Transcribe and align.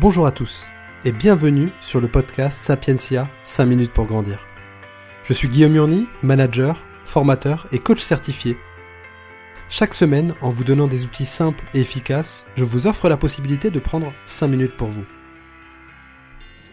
Bonjour 0.00 0.28
à 0.28 0.30
tous 0.30 0.66
et 1.04 1.10
bienvenue 1.10 1.72
sur 1.80 2.00
le 2.00 2.06
podcast 2.06 2.62
Sapientia 2.62 3.28
5 3.42 3.64
minutes 3.64 3.92
pour 3.92 4.06
grandir. 4.06 4.38
Je 5.24 5.32
suis 5.32 5.48
Guillaume 5.48 5.72
Murny, 5.72 6.06
manager, 6.22 6.86
formateur 7.04 7.66
et 7.72 7.80
coach 7.80 8.00
certifié. 8.00 8.56
Chaque 9.68 9.94
semaine, 9.94 10.36
en 10.40 10.52
vous 10.52 10.62
donnant 10.62 10.86
des 10.86 11.04
outils 11.04 11.26
simples 11.26 11.64
et 11.74 11.80
efficaces, 11.80 12.44
je 12.54 12.62
vous 12.62 12.86
offre 12.86 13.08
la 13.08 13.16
possibilité 13.16 13.70
de 13.70 13.80
prendre 13.80 14.12
5 14.24 14.46
minutes 14.46 14.76
pour 14.76 14.86
vous. 14.86 15.04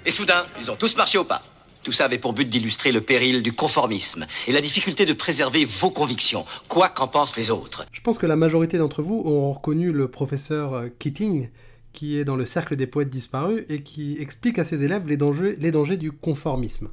Et 0.05 0.12
soudain, 0.12 0.46
ils 0.60 0.70
ont 0.70 0.76
tous 0.76 0.96
marché 0.96 1.18
au 1.18 1.23
pas. 1.23 1.42
Tout 1.84 1.92
ça 1.92 2.05
avait 2.05 2.20
pour 2.20 2.34
but 2.34 2.48
d'illustrer 2.48 2.92
le 2.92 3.02
péril 3.02 3.42
du 3.42 3.54
conformisme 3.54 4.28
et 4.46 4.52
la 4.52 4.62
difficulté 4.62 5.07
de 5.07 5.14
préserver 5.14 5.66
vos 5.66 5.89
convictions, 5.89 6.46
quoi 6.68 6.89
qu'en 6.89 7.07
pensent 7.07 7.38
les 7.38 7.50
autres. 7.50 7.88
Je 7.92 8.02
pense 8.02 8.20
que 8.20 8.28
la 8.28 8.36
majorité 8.36 8.78
d'entre 8.78 9.02
vous 9.02 9.23
ont 9.26 9.52
reconnu 9.52 9.92
le 9.92 10.10
professeur 10.10 10.86
Keating, 11.00 11.50
qui 11.96 12.18
est 12.20 12.25
dans 12.25 12.36
le 12.36 12.45
cercle 12.45 12.76
des 12.76 12.85
poètes 12.85 13.09
disparus 13.09 13.63
et 13.70 13.81
qui 13.81 14.17
explique 14.20 14.59
à 14.59 14.63
ses 14.63 14.84
élèves 14.84 15.08
les 15.08 15.17
dangers, 15.17 15.98
du 15.98 16.12
conformisme. 16.12 16.90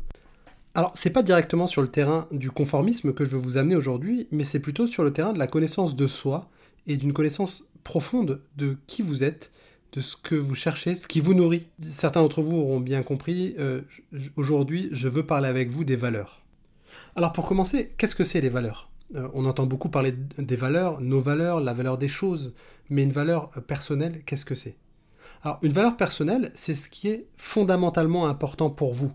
Alors, 0.75 0.93
c'est 0.95 1.11
pas 1.11 1.23
directement 1.23 1.67
sur 1.67 1.83
le 1.83 1.89
terrain 1.89 2.27
du 2.31 2.51
conformisme 2.51 3.13
que 3.13 3.27
je 3.27 3.31
veux 3.33 3.43
vous 3.43 3.59
amener 3.59 3.77
aujourd'hui, 3.77 4.29
mais 4.31 4.45
c'est 4.45 4.61
plutôt 4.61 4.87
sur 4.87 5.03
le 5.03 5.13
terrain 5.13 5.35
de 5.35 5.39
la 5.39 5.47
connaissance 5.49 5.97
de 5.97 6.07
soi 6.07 6.49
et 6.87 6.97
d'une 6.97 7.13
connaissance 7.13 7.65
profonde 7.85 8.41
de 8.57 8.79
qui 8.87 9.03
vous 9.03 9.23
êtes, 9.25 9.51
de 9.93 10.01
ce 10.01 10.17
que 10.17 10.37
vous 10.37 10.55
cherchez, 10.55 10.97
ce 10.97 11.07
qui 11.07 11.21
vous 11.21 11.35
nourrit. 11.35 11.67
Certains 11.91 12.23
d'entre 12.23 12.41
vous 12.41 12.57
auront 12.57 12.81
bien 12.81 13.03
compris, 13.03 13.55
euh, 13.59 13.83
aujourd'hui 14.37 14.89
je 14.93 15.09
veux 15.09 15.27
parler 15.27 15.49
avec 15.49 15.69
vous 15.69 15.85
des 15.85 15.97
valeurs. 15.97 16.41
Alors 17.17 17.33
pour 17.33 17.47
commencer, 17.47 17.91
qu'est-ce 17.99 18.15
que 18.15 18.25
c'est 18.25 18.41
les 18.41 18.49
valeurs? 18.49 18.89
Euh, 19.17 19.29
On 19.35 19.45
entend 19.45 19.67
beaucoup 19.67 19.91
parler 19.91 20.15
des 20.39 20.57
valeurs, 20.57 21.01
nos 21.01 21.21
valeurs, 21.21 21.61
la 21.61 21.75
valeur 21.75 21.99
des 21.99 22.09
choses, 22.09 22.55
mais 22.89 23.03
une 23.03 23.13
valeur 23.13 23.51
euh, 23.57 23.61
personnelle, 23.61 24.23
qu'est-ce 24.25 24.47
que 24.47 24.55
c'est? 24.55 24.77
Alors 25.43 25.59
une 25.63 25.73
valeur 25.73 25.97
personnelle, 25.97 26.53
c'est 26.55 26.75
ce 26.75 26.89
qui 26.89 27.09
est 27.09 27.27
fondamentalement 27.37 28.27
important 28.27 28.71
pour 28.71 28.95
vous. 28.95 29.13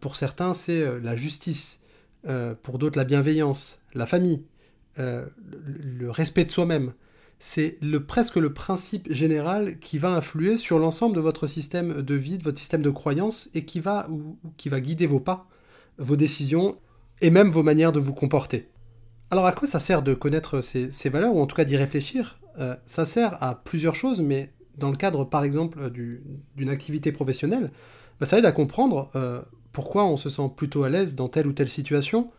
pour 0.00 0.14
certains, 0.16 0.54
c'est 0.54 1.00
la 1.00 1.16
justice, 1.16 1.80
pour 2.62 2.78
d'autres 2.78 2.98
la 2.98 3.04
bienveillance, 3.04 3.80
la 3.94 4.06
famille, 4.06 4.44
le 4.96 6.10
respect 6.10 6.44
de 6.44 6.50
soi-même 6.50 6.92
c'est 7.44 7.78
presque 8.06 8.36
le 8.36 8.54
principe 8.54 9.12
général 9.12 9.80
qui 9.80 9.98
va 9.98 10.10
influer 10.10 10.56
sur 10.56 10.78
l'ensemble 10.78 11.16
de 11.16 11.20
votre 11.20 11.48
système 11.48 12.00
de 12.00 12.14
vie, 12.14 12.38
de 12.38 12.44
votre 12.44 12.58
système 12.58 12.82
de 12.82 12.90
croyance, 12.90 13.50
et 13.52 13.64
qui 13.64 13.80
va, 13.80 14.06
ou, 14.10 14.38
qui 14.56 14.68
va 14.68 14.80
guider 14.80 15.08
vos 15.08 15.18
pas, 15.18 15.48
vos 15.98 16.14
décisions, 16.14 16.78
et 17.20 17.30
même 17.30 17.50
vos 17.50 17.64
manières 17.64 17.90
de 17.90 17.98
vous 17.98 18.14
comporter. 18.14 18.68
Alors 19.32 19.44
à 19.44 19.50
quoi 19.50 19.66
ça 19.66 19.80
sert 19.80 20.02
de 20.02 20.14
connaître 20.14 20.60
ces, 20.60 21.08
valeurs, 21.08 21.34
ou 21.34 21.40
en 21.40 21.46
tout 21.46 21.56
cas 21.56 21.64
d'y 21.64 21.76
réfléchir? 21.76 22.38
Euh, 22.60 22.76
Ça 22.86 23.04
sert 23.04 23.42
à 23.42 23.56
plusieurs 23.56 23.96
choses, 23.96 24.20
mais 24.20 24.50
dans 24.76 24.90
le 24.90 24.96
cadre 24.96 25.24
par 25.24 25.44
exemple 25.44 25.90
d'une 25.90 26.68
activité 26.68 27.12
professionnelle, 27.12 27.70
bah, 28.20 28.26
ça 28.26 28.38
aide 28.38 28.46
à 28.46 28.52
comprendre 28.52 29.10
euh, 29.14 29.42
pourquoi 29.72 30.04
on 30.04 30.16
se 30.16 30.28
sent 30.28 30.50
plutôt 30.56 30.84
à 30.84 30.88
l'aise 30.88 31.14
dans 31.14 31.28
telle 31.28 31.46
ou 31.46 31.52
telle 31.52 31.68
situation, 31.68 32.30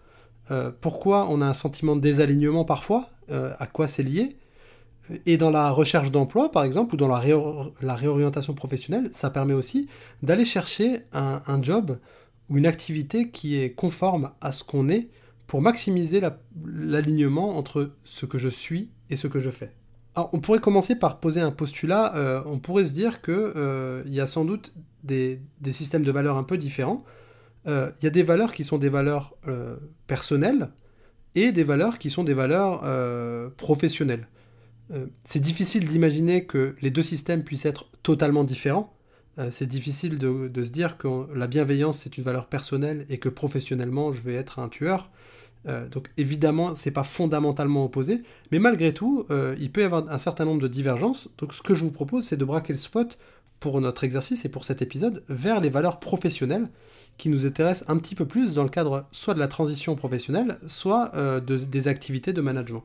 euh, 0.51 0.71
pourquoi 0.81 1.27
on 1.29 1.41
a 1.41 1.45
un 1.45 1.53
sentiment 1.53 1.95
de 1.95 2.01
désalignement 2.01 2.65
parfois, 2.65 3.09
à 3.29 3.67
quoi 3.67 3.87
c'est 3.87 4.03
lié, 4.03 4.35
et 5.25 5.37
dans 5.37 5.49
la 5.49 5.69
recherche 5.69 6.11
d'emploi, 6.11 6.51
par 6.51 6.63
exemple, 6.63 6.95
ou 6.95 6.97
dans 6.97 7.07
la, 7.07 7.19
réorientation 7.95 8.53
professionnelle, 8.53 9.09
ça 9.13 9.29
permet 9.29 9.53
aussi 9.53 9.87
d'aller 10.21 10.45
chercher 10.45 11.01
un, 11.11 11.61
job 11.61 11.99
ou 12.49 12.57
une 12.57 12.65
activité 12.65 13.29
qui 13.29 13.57
est 13.57 13.71
conforme 13.71 14.31
à 14.41 14.51
ce 14.51 14.63
qu'on 14.63 14.89
est 14.89 15.09
pour 15.47 15.61
maximiser 15.61 16.21
l'alignement 16.65 17.57
entre 17.57 17.93
ce 18.05 18.25
que 18.25 18.37
je 18.37 18.47
suis 18.47 18.91
et 19.09 19.15
ce 19.15 19.27
que 19.27 19.39
je 19.39 19.49
fais. 19.49 19.71
On 20.15 20.39
pourrait 20.39 20.59
commencer 20.59 20.95
par 20.95 21.19
poser 21.19 21.41
un 21.41 21.51
postulat. 21.51 22.15
Euh, 22.15 22.41
on 22.45 22.59
pourrait 22.59 22.85
se 22.85 22.93
dire 22.93 23.21
qu'il 23.21 23.33
euh, 23.33 24.03
y 24.05 24.19
a 24.19 24.27
sans 24.27 24.45
doute 24.45 24.73
des, 25.03 25.41
systèmes 25.71 26.03
de 26.03 26.11
valeurs 26.11 26.37
un 26.37 26.43
peu 26.43 26.57
différents. 26.57 27.03
Euh, 27.65 27.89
il 27.99 28.03
y 28.03 28.07
a 28.07 28.11
des 28.11 28.23
valeurs 28.23 28.53
qui 28.53 28.63
sont 28.63 28.77
des 28.77 28.89
valeurs 28.89 29.35
personnelles 30.05 30.69
et 31.35 31.51
des 31.51 31.63
valeurs 31.63 31.97
qui 31.97 32.09
sont 32.09 32.23
des 32.23 32.35
valeurs 32.35 32.83
professionnelles. 33.57 34.27
Euh, 34.91 35.07
c'est 35.25 35.39
difficile 35.39 35.87
d'imaginer 35.87 36.45
que 36.45 36.75
les 36.81 36.91
deux 36.91 37.01
systèmes 37.01 37.43
puissent 37.43 37.65
être 37.65 37.85
totalement 38.03 38.43
différents. 38.43 38.95
Euh, 39.39 39.49
c'est 39.51 39.65
difficile 39.65 40.17
de, 40.17 40.63
se 40.63 40.69
dire 40.69 40.97
que 40.97 41.07
la 41.33 41.47
bienveillance 41.47 41.99
c'est 41.99 42.17
une 42.17 42.23
valeur 42.23 42.47
personnelle 42.47 43.05
et 43.09 43.17
que 43.17 43.29
professionnellement 43.29 44.13
je 44.13 44.21
vais 44.21 44.35
être 44.35 44.59
un 44.59 44.69
tueur. 44.69 45.09
Euh, 45.67 45.87
donc 45.87 46.09
évidemment, 46.17 46.75
c'est 46.75 46.91
pas 46.91 47.03
fondamentalement 47.03 47.85
opposé, 47.85 48.21
mais 48.51 48.59
malgré 48.59 48.93
tout, 48.93 49.25
il 49.59 49.71
peut 49.71 49.81
y 49.81 49.83
avoir 49.83 50.09
un 50.09 50.17
certain 50.17 50.45
nombre 50.45 50.61
de 50.61 50.67
divergences. 50.67 51.29
Donc 51.37 51.53
ce 51.53 51.61
que 51.61 51.73
je 51.73 51.83
vous 51.83 51.91
propose, 51.91 52.25
c'est 52.25 52.37
de 52.37 52.45
braquer 52.45 52.73
le 52.73 52.79
spot 52.79 53.17
pour 53.59 53.79
notre 53.79 54.03
exercice 54.03 54.43
et 54.43 54.49
pour 54.49 54.65
cet 54.65 54.81
épisode 54.81 55.23
vers 55.29 55.61
les 55.61 55.69
valeurs 55.69 55.99
professionnelles 55.99 56.67
qui 57.17 57.29
nous 57.29 57.45
intéressent 57.45 57.89
un 57.89 57.97
petit 57.97 58.15
peu 58.15 58.25
plus 58.25 58.55
dans 58.55 58.63
le 58.63 58.69
cadre 58.69 59.05
soit 59.11 59.35
de 59.35 59.39
la 59.39 59.47
transition 59.47 59.95
professionnelle, 59.95 60.57
soit 60.67 61.11
des 61.41 61.87
activités 61.87 62.33
de 62.33 62.41
management. 62.41 62.83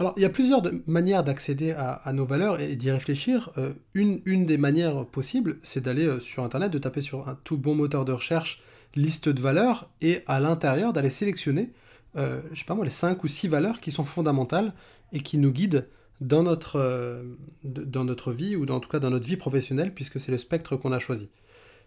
Alors, 0.00 0.14
il 0.16 0.22
y 0.22 0.24
a 0.24 0.30
plusieurs 0.30 0.62
manières 0.86 1.22
d'accéder 1.22 1.72
à, 1.72 2.10
nos 2.14 2.24
valeurs 2.24 2.58
et, 2.58 2.74
d'y 2.74 2.90
réfléchir. 2.90 3.50
Euh, 3.58 3.74
une, 3.92 4.46
des 4.46 4.56
manières 4.56 5.04
possibles, 5.04 5.58
c'est 5.62 5.82
d'aller 5.82 6.06
euh, 6.06 6.20
sur 6.20 6.42
Internet, 6.42 6.72
de 6.72 6.78
taper 6.78 7.02
sur 7.02 7.28
un 7.28 7.38
tout 7.44 7.58
bon 7.58 7.74
moteur 7.74 8.06
de 8.06 8.12
recherche 8.12 8.62
liste 8.94 9.28
de 9.28 9.40
valeurs 9.40 9.90
et 10.00 10.22
à 10.26 10.40
l'intérieur 10.40 10.92
d'aller 10.92 11.10
sélectionner, 11.10 11.72
euh, 12.16 12.40
je 12.52 12.58
sais 12.58 12.64
pas 12.64 12.74
moi, 12.74 12.84
les 12.84 12.90
5 12.90 13.22
ou 13.22 13.28
6 13.28 13.48
valeurs 13.48 13.80
qui 13.80 13.90
sont 13.90 14.04
fondamentales 14.04 14.72
et 15.12 15.20
qui 15.20 15.38
nous 15.38 15.52
guident 15.52 15.88
dans 16.20 16.42
notre, 16.42 17.24
dans 17.64 18.04
notre 18.04 18.30
vie 18.32 18.54
ou 18.54 18.66
en 18.70 18.80
tout 18.80 18.90
cas 18.90 18.98
dans 18.98 19.10
notre 19.10 19.26
vie 19.26 19.38
professionnelle 19.38 19.94
puisque 19.94 20.20
c'est 20.20 20.32
le 20.32 20.38
spectre 20.38 20.76
qu'on 20.76 20.92
a 20.92 20.98
choisi. 20.98 21.30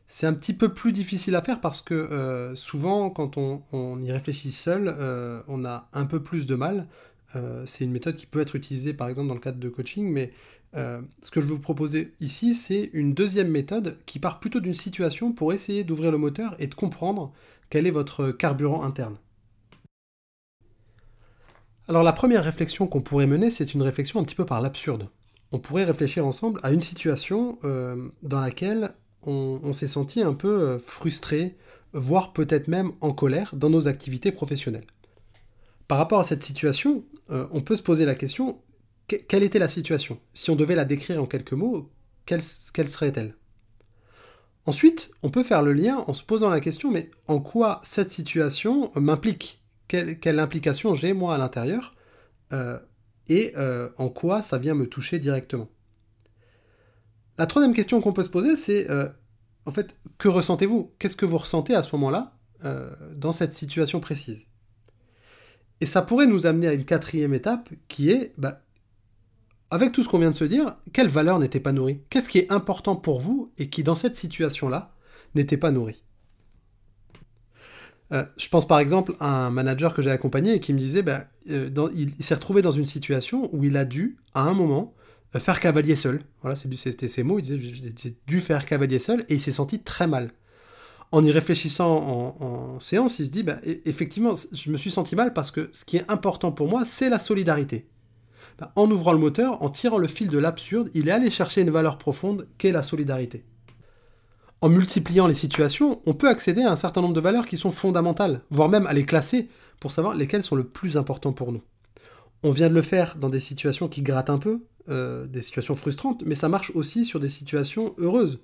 C'est 0.08 0.28
un 0.28 0.34
petit 0.34 0.54
peu 0.54 0.74
plus 0.74 0.92
difficile 0.92 1.36
à 1.36 1.42
faire 1.42 1.62
parce 1.62 1.82
que 1.82 2.52
souvent 2.56 3.12
quand 3.12 3.38
on, 3.38 4.02
y 4.02 4.12
réfléchit 4.12 4.52
seul, 4.52 4.96
on 5.48 5.66
a 5.66 5.88
un 5.94 6.06
peu 6.06 6.22
plus 6.22 6.48
de 6.48 6.56
mal 6.56 6.88
euh, 7.36 7.66
c'est 7.66 7.84
une 7.84 7.92
méthode 7.92 8.16
qui 8.16 8.26
peut 8.26 8.42
être 8.42 8.56
utilisée 8.56 8.94
par 8.94 9.08
exemple 9.08 9.28
dans 9.28 9.34
le 9.34 9.40
cadre 9.40 9.60
de 9.60 9.70
coaching, 9.70 10.12
mais 10.12 10.32
euh, 10.76 11.02
ce 11.22 11.32
que 11.32 11.42
je 11.42 11.46
vais 11.46 11.54
vous 11.54 11.60
proposer 11.60 12.14
ici, 12.20 12.54
c'est 12.54 12.90
une 12.94 13.14
deuxième 13.14 13.50
méthode 13.50 13.98
qui 14.06 14.20
part 14.20 14.40
plutôt 14.40 14.60
d'une 14.60 14.74
situation 14.74 15.32
pour 15.32 15.54
essayer 15.54 15.84
d'ouvrir 15.84 16.12
le 16.12 16.18
moteur 16.18 16.56
et 16.60 16.68
de 16.68 16.76
comprendre 16.76 17.34
quel 17.70 17.88
est 17.88 17.92
votre 17.92 18.32
carburant 18.32 18.84
interne. 18.84 19.18
Alors 21.88 22.04
la 22.04 22.14
première 22.14 22.44
réflexion 22.44 22.88
qu'on 22.88 23.02
pourrait 23.02 23.28
mener, 23.28 23.50
c'est 23.50 23.74
une 23.74 23.82
réflexion 23.82 24.20
un 24.20 24.24
petit 24.24 24.36
peu 24.36 24.46
par 24.46 24.62
l'absurde. 24.62 25.10
On 25.52 25.60
pourrait 25.60 25.84
réfléchir 25.84 26.26
ensemble 26.26 26.60
à 26.64 26.72
une 26.72 26.82
situation 26.82 27.60
euh, 27.64 28.10
dans 28.24 28.42
laquelle 28.42 28.96
on 29.26 29.72
s'est 29.72 29.88
senti 29.88 30.22
un 30.22 30.34
peu 30.34 30.78
frustré, 30.80 31.56
voire 31.94 32.34
peut-être 32.34 32.68
même 32.68 32.92
en 33.00 33.14
colère 33.14 33.56
dans 33.56 33.70
nos 33.70 33.88
activités 33.88 34.34
professionnelles. 34.34 34.86
Par 35.88 35.98
rapport 35.98 36.20
à 36.20 36.24
cette 36.24 36.44
situation, 36.44 37.04
euh, 37.30 37.48
on 37.52 37.62
peut 37.62 37.76
se 37.76 37.84
poser 37.84 38.06
la 38.06 38.16
question, 38.16 38.62
quelle 39.08 39.44
était 39.44 39.60
la 39.60 39.68
situation? 39.68 40.20
Si 40.34 40.50
on 40.50 40.56
devait 40.56 40.76
la 40.76 40.86
décrire 40.86 41.22
en 41.22 41.26
quelques 41.26 41.54
mots, 41.54 41.92
quelle, 42.26 42.42
serait-elle? 42.42 43.36
Ensuite, 44.66 45.12
on 45.24 45.30
peut 45.30 45.44
faire 45.44 45.62
le 45.62 45.74
lien 45.74 45.98
en 46.08 46.14
se 46.14 46.24
posant 46.24 46.50
la 46.50 46.62
question, 46.62 46.90
mais 46.92 47.12
en 47.28 47.40
quoi 47.40 47.82
cette 47.84 48.12
situation 48.12 48.92
m'implique? 48.96 49.62
Quelle, 49.88 50.40
implication 50.40 50.96
j'ai 50.96 51.14
moi 51.14 51.36
à 51.36 51.38
l'intérieur 51.38 51.96
euh, 52.52 52.80
Et 53.28 53.54
euh, 53.58 53.90
en 53.98 54.10
quoi 54.10 54.42
ça 54.42 54.58
vient 54.58 54.74
me 54.74 54.88
toucher 54.88 55.20
directement? 55.20 55.70
La 57.38 57.46
troisième 57.46 57.74
question 57.74 58.02
qu'on 58.02 58.14
peut 58.14 58.24
se 58.24 58.30
poser, 58.30 58.56
c'est 58.56 58.88
en 59.66 59.72
fait, 59.72 59.96
que 60.18 60.28
ressentez-vous? 60.28 60.94
Qu'est-ce 61.00 61.16
que 61.16 61.26
vous 61.26 61.38
ressentez 61.38 61.76
à 61.76 61.84
ce 61.84 61.96
moment-là 61.96 62.38
dans 63.16 63.32
cette 63.32 63.54
situation 63.54 64.00
précise? 64.00 64.48
Et 65.84 65.86
ça 65.86 66.02
pourrait 66.02 66.28
nous 66.28 66.46
amener 66.46 66.70
à 66.70 66.74
une 66.74 66.86
quatrième 66.86 67.34
étape 67.34 67.68
qui 67.90 68.10
est, 68.10 68.34
bah, 68.38 68.62
avec 69.70 69.92
tout 69.92 70.02
ce 70.02 70.08
qu'on 70.08 70.18
vient 70.18 70.32
de 70.32 70.36
se 70.36 70.46
dire, 70.46 70.78
quelle 70.94 71.10
valeur 71.10 71.40
n'était 71.40 71.60
pas 71.60 71.74
nourrie? 71.74 72.00
Qu'est-ce 72.10 72.30
qui 72.30 72.40
est 72.40 72.50
important 72.54 72.96
pour 72.96 73.20
vous 73.20 73.52
et 73.58 73.68
qui, 73.68 73.84
dans 73.84 73.94
cette 73.94 74.16
situation-là, 74.16 74.94
n'était 75.36 75.58
pas 75.58 75.72
nourri? 75.72 76.02
Euh, 78.14 78.24
je 78.38 78.48
pense 78.48 78.66
par 78.66 78.80
exemple 78.80 79.14
à 79.20 79.28
un 79.28 79.50
manager 79.50 79.94
que 79.94 80.02
j'ai 80.02 80.10
accompagné 80.10 80.54
et 80.54 80.60
qui 80.62 80.72
me 80.72 80.80
disait, 80.80 81.02
bah, 81.02 81.26
euh, 81.50 81.70
il, 81.94 82.24
s'est 82.24 82.36
retrouvé 82.36 82.62
dans 82.62 82.72
une 82.72 82.86
situation 82.86 83.54
où 83.54 83.66
il 83.66 83.76
a 83.76 83.84
dû, 83.84 84.16
à 84.34 84.44
un 84.44 84.54
moment, 84.54 84.94
euh, 85.36 85.40
faire 85.40 85.60
cavalier 85.60 85.98
seul. 85.98 86.22
Voilà, 86.44 86.56
c'était 86.56 87.10
ses 87.10 87.24
mots, 87.24 87.40
il 87.40 87.42
disait, 87.42 87.60
j'ai 87.60 88.16
dû 88.26 88.40
faire 88.40 88.66
cavalier 88.66 89.00
seul, 89.00 89.26
et 89.28 89.34
il 89.34 89.42
s'est 89.42 89.52
senti 89.52 89.84
très 89.84 90.08
mal 90.08 90.32
en 91.14 91.24
y 91.24 91.32
réfléchissant 91.32 92.36
en, 92.42 92.80
séance, 92.80 93.20
il 93.20 93.28
se 93.28 93.32
dit, 93.32 93.44
bah, 93.44 93.60
e-, 93.68 93.78
effectivement, 93.86 94.34
je 94.52 94.72
me 94.72 94.78
suis 94.78 94.90
senti 94.90 95.16
mal 95.16 95.32
parce 95.32 95.52
que 95.52 95.70
ce 95.72 95.86
qui 95.86 95.98
est 95.98 96.12
important 96.12 96.52
pour 96.52 96.68
moi, 96.68 96.86
c'est 96.86 97.08
la 97.08 97.20
solidarité. 97.20 97.88
Bah, 98.58 98.72
en 98.76 98.90
ouvrant 98.90 99.14
le 99.14 99.20
moteur, 99.20 99.62
en 99.62 99.70
tirant 99.70 100.00
le 100.00 100.08
fil 100.08 100.28
de 100.28 100.40
l'absurde, 100.40 100.90
il 100.96 101.08
est 101.08 101.12
allé 101.12 101.30
chercher 101.30 101.62
une 101.62 101.70
valeur 101.70 102.00
profonde 102.00 102.48
qu'est 102.58 102.72
la 102.72 102.82
solidarité. 102.82 103.46
En 104.62 104.70
multipliant 104.70 105.28
les 105.28 105.36
situations, 105.36 106.02
on 106.08 106.16
peut 106.16 106.30
accéder 106.30 106.64
à 106.64 106.72
un 106.72 106.76
certain 106.76 107.02
nombre 107.02 107.14
de 107.14 107.20
valeurs 107.20 107.46
qui 107.46 107.58
sont 107.58 107.72
fondamentales, 107.72 108.42
voire 108.50 108.70
même 108.70 108.88
à 108.88 108.94
les 108.94 109.06
classer 109.06 109.50
pour 109.80 109.92
savoir 109.92 110.16
lesquelles 110.16 110.42
sont 110.42 110.56
le 110.56 110.66
plus 110.66 110.98
important 110.98 111.32
pour 111.32 111.52
nous. 111.52 111.62
On 112.42 112.50
vient 112.50 112.70
de 112.70 112.74
le 112.74 112.82
faire 112.82 113.18
dans 113.18 113.30
des 113.30 113.40
situations 113.40 113.88
qui 113.88 114.02
grattent 114.02 114.32
un 114.32 114.40
peu, 114.40 114.64
euh, 114.90 115.28
des 115.28 115.44
situations 115.44 115.76
frustrantes, 115.76 116.24
mais 116.26 116.36
ça 116.36 116.50
marche 116.50 116.72
aussi 116.74 117.06
sur 117.06 117.20
des 117.20 117.30
situations 117.30 117.94
heureuses, 118.00 118.40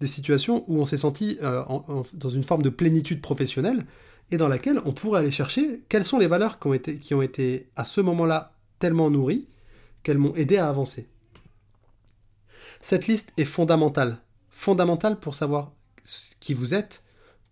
des 0.00 0.06
situations 0.06 0.64
où 0.68 0.80
on 0.80 0.84
s'est 0.84 0.96
senti 0.96 1.38
euh, 1.42 1.62
dans 2.14 2.30
une 2.30 2.42
forme 2.42 2.62
de 2.62 2.70
plénitude 2.70 3.20
professionnelle 3.20 3.84
et 4.30 4.36
dans 4.36 4.48
laquelle 4.48 4.80
on 4.84 4.92
pourrait 4.92 5.20
aller 5.20 5.30
chercher 5.30 5.80
quelles 5.88 6.04
sont 6.04 6.18
les 6.18 6.26
valeurs 6.26 6.58
qui 6.58 6.66
ont 6.66 6.74
été, 6.74 6.98
qui 6.98 7.14
ont 7.14 7.22
été 7.22 7.68
à 7.76 7.84
ce 7.84 8.00
moment-là 8.00 8.54
tellement 8.78 9.10
nourries 9.10 9.48
qu'elles 10.02 10.18
m'ont 10.18 10.34
aidé 10.36 10.56
à 10.56 10.68
avancer. 10.68 11.08
Cette 12.80 13.06
liste 13.06 13.32
est 13.36 13.44
fondamentale, 13.44 14.18
fondamentale 14.50 15.18
pour 15.18 15.34
savoir 15.34 15.72
qui 16.40 16.54
vous 16.54 16.74
êtes, 16.74 17.02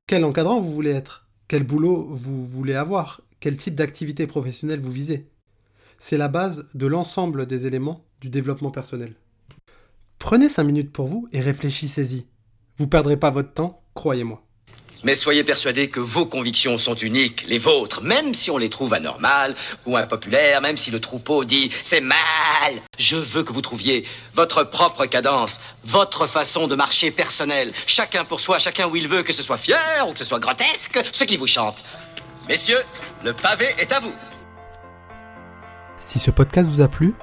quel 0.06 0.25
encadrant 0.25 0.60
vous 0.60 0.72
voulez 0.72 0.90
être, 0.90 1.26
quel 1.49 1.64
boulot 1.64 2.06
vous 2.10 2.46
voulez 2.46 2.75
avoir, 2.75 3.22
quel 3.40 3.56
type 3.56 3.75
d'activité 3.75 4.26
professionnelle 4.26 4.81
vous 4.81 4.92
visez. 4.92 5.28
C'est 5.99 6.16
la 6.16 6.28
base 6.28 6.69
de 6.75 6.87
l'ensemble 6.87 7.46
des 7.46 7.66
éléments 7.66 8.04
du 8.20 8.28
développement 8.28 8.70
personnel. 8.70 9.14
Prenez 10.19 10.49
5 10.49 10.64
minutes 10.64 10.92
pour 10.92 11.06
vous 11.06 11.28
et 11.32 11.40
réfléchissez-y. 11.40 12.26
Vous 12.78 12.87
perdrez 12.87 13.17
pas 13.17 13.31
votre 13.31 13.52
temps, 13.55 13.81
croyez-moi. 13.94 14.43
Mais 15.02 15.14
soyez 15.14 15.44
persuadés 15.44 15.88
que 15.88 16.00
vos 16.00 16.26
convictions 16.26 16.78
sont 16.78 16.94
uniques, 16.94 17.46
les 17.49 17.58
vôtres, 17.58 18.02
même 18.02 18.34
si 18.34 18.50
on 18.50 18.58
les 18.58 18.69
trouve 18.69 18.93
anormales 18.93 19.55
ou 19.87 19.96
impopulaires, 19.96 20.61
même 20.61 20.76
si 20.76 20.90
le 20.90 21.00
troupeau 21.00 21.44
dit 21.44 21.70
c'est 21.84 22.00
mal. 22.00 22.17
Je 22.99 23.17
veux 23.17 23.43
que 23.43 23.52
vous 23.52 23.61
trouviez 23.61 24.05
votre 24.34 24.64
propre 24.64 25.06
cadence, 25.06 25.61
votre 25.84 26.26
façon 26.26 26.67
de 26.67 26.75
marcher 26.75 27.11
personnelle, 27.11 27.73
chacun 27.87 28.25
pour 28.25 28.40
soi, 28.40 28.58
chacun 28.58 28.88
où 28.88 28.96
il 28.96 29.08
veut, 29.08 29.23
que 29.23 29.32
ce 29.32 29.43
soit 29.43 29.58
fier 29.58 30.06
ou 30.08 30.12
que 30.12 30.19
ce 30.19 30.25
soit 30.25 30.40
grotesque, 30.40 31.00
ce 31.12 31.25
qui 31.25 31.37
vous 31.37 31.46
chante. 31.46 31.84
Messieurs, 32.49 32.82
le 33.25 33.32
pavé 33.32 33.67
est 33.78 33.93
à 33.93 34.00
vous. 34.00 34.14
Si 36.05 36.19
ce 36.19 36.31
podcast 36.31 36.70
vous 36.70 36.81
a 36.81 36.88
plu, 36.88 37.14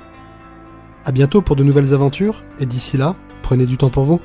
À 1.04 1.10
bientôt 1.10 1.42
pour 1.42 1.56
de 1.56 1.64
nouvelles 1.64 1.92
aventures 1.92 2.44
et 2.60 2.66
d'ici 2.66 2.96
là, 2.96 3.16
prenez 3.42 3.66
du 3.66 3.78
temps 3.78 3.90
pour 3.90 4.04
vous. 4.04 4.20